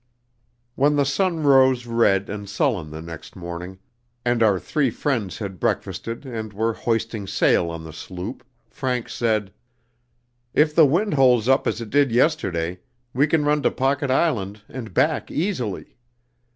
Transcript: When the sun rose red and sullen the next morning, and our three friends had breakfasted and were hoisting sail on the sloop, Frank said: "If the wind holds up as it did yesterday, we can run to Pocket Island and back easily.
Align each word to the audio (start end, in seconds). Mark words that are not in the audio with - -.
When 0.73 0.95
the 0.95 1.05
sun 1.05 1.43
rose 1.43 1.85
red 1.85 2.27
and 2.27 2.49
sullen 2.49 2.89
the 2.89 3.03
next 3.03 3.35
morning, 3.35 3.77
and 4.25 4.41
our 4.41 4.59
three 4.59 4.89
friends 4.89 5.37
had 5.37 5.59
breakfasted 5.59 6.25
and 6.25 6.53
were 6.53 6.73
hoisting 6.73 7.27
sail 7.27 7.69
on 7.69 7.83
the 7.83 7.93
sloop, 7.93 8.43
Frank 8.67 9.09
said: 9.09 9.53
"If 10.55 10.73
the 10.73 10.87
wind 10.87 11.13
holds 11.13 11.47
up 11.47 11.67
as 11.67 11.81
it 11.81 11.91
did 11.91 12.11
yesterday, 12.11 12.79
we 13.13 13.27
can 13.27 13.45
run 13.45 13.61
to 13.61 13.69
Pocket 13.69 14.09
Island 14.09 14.63
and 14.67 14.91
back 14.91 15.29
easily. 15.29 15.97